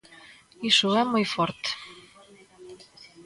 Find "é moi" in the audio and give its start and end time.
1.01-1.25